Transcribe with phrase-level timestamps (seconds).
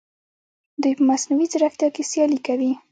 [0.81, 2.71] دوی په مصنوعي ځیرکتیا کې سیالي کوي.